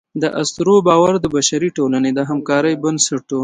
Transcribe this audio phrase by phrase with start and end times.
[0.21, 3.39] د اسطورو باور د بشري ټولنې د همکارۍ بنسټ و.